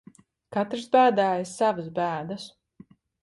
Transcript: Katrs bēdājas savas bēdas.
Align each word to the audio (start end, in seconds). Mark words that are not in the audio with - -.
Katrs 0.55 0.87
bēdājas 0.95 1.53
savas 1.59 1.91
bēdas. 1.99 2.47